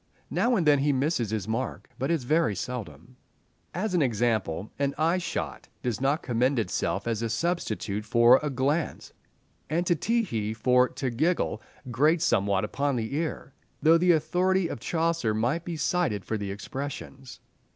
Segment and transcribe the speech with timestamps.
[0.31, 3.17] Now and then he misses his mark, but it is very seldom.
[3.71, 8.49] As an example, an "eye shot" does not commend itself as a substitute for "a
[8.49, 9.13] glance,"
[9.69, 11.61] and "to tee hee" for "to giggle"
[11.91, 13.53] grates somewhat upon the ear,
[13.83, 17.39] though the authority of Chaucer might be cited for the expressions.